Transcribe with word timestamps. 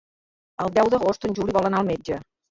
El 0.63 0.71
deu 0.77 0.87
d'agost 0.93 1.27
en 1.29 1.35
Juli 1.39 1.55
vol 1.57 1.67
anar 1.69 1.83
al 1.83 1.91
metge. 1.91 2.19